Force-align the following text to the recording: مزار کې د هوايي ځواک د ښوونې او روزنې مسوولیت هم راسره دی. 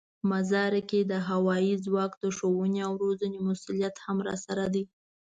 مزار 0.29 0.73
کې 0.89 0.99
د 1.11 1.13
هوايي 1.29 1.73
ځواک 1.85 2.11
د 2.23 2.25
ښوونې 2.37 2.81
او 2.87 2.93
روزنې 3.03 3.39
مسوولیت 3.47 3.95
هم 4.05 4.17
راسره 4.27 4.65
دی. 4.73 4.83